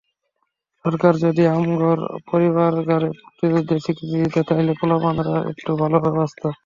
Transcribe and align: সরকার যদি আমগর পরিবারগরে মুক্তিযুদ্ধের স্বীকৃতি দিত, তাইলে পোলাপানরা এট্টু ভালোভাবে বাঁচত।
সরকার 0.85 1.13
যদি 1.25 1.43
আমগর 1.55 1.97
পরিবারগরে 2.29 3.09
মুক্তিযুদ্ধের 3.17 3.83
স্বীকৃতি 3.85 4.15
দিত, 4.15 4.35
তাইলে 4.49 4.71
পোলাপানরা 4.79 5.35
এট্টু 5.51 5.71
ভালোভাবে 5.81 6.17
বাঁচত। 6.17 6.43